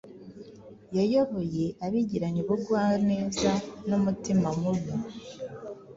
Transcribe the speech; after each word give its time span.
Yayoboye 0.97 1.65
abigiranye 1.85 2.39
ubugwanezanumutima 2.41 4.47
mubi 4.59 4.93